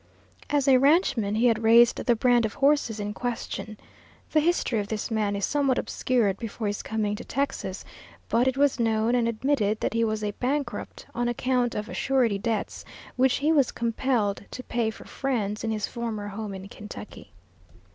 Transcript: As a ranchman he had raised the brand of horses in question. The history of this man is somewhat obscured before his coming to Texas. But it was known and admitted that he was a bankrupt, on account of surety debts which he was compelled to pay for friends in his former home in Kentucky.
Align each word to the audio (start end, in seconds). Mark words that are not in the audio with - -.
As 0.49 0.67
a 0.67 0.79
ranchman 0.79 1.35
he 1.35 1.45
had 1.45 1.61
raised 1.61 1.97
the 2.03 2.15
brand 2.15 2.43
of 2.43 2.55
horses 2.55 2.99
in 2.99 3.13
question. 3.13 3.77
The 4.31 4.39
history 4.39 4.79
of 4.79 4.87
this 4.87 5.11
man 5.11 5.35
is 5.35 5.45
somewhat 5.45 5.77
obscured 5.77 6.39
before 6.39 6.65
his 6.65 6.81
coming 6.81 7.15
to 7.17 7.23
Texas. 7.23 7.85
But 8.27 8.47
it 8.47 8.57
was 8.57 8.79
known 8.79 9.13
and 9.13 9.27
admitted 9.27 9.79
that 9.81 9.93
he 9.93 10.03
was 10.03 10.23
a 10.23 10.31
bankrupt, 10.31 11.05
on 11.13 11.27
account 11.27 11.75
of 11.75 11.95
surety 11.95 12.39
debts 12.39 12.83
which 13.15 13.35
he 13.35 13.51
was 13.51 13.71
compelled 13.71 14.41
to 14.49 14.63
pay 14.63 14.89
for 14.89 15.05
friends 15.05 15.63
in 15.63 15.69
his 15.69 15.85
former 15.87 16.29
home 16.29 16.55
in 16.55 16.67
Kentucky. 16.67 17.31